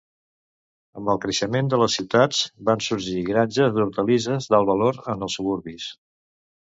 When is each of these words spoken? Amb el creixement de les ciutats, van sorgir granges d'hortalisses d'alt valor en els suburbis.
Amb 1.01 1.11
el 1.13 1.19
creixement 1.25 1.67
de 1.73 1.79
les 1.81 1.97
ciutats, 1.99 2.41
van 2.69 2.81
sorgir 2.85 3.21
granges 3.29 3.77
d'hortalisses 3.79 4.49
d'alt 4.55 4.71
valor 4.71 5.01
en 5.15 5.27
els 5.29 5.37
suburbis. 5.41 5.87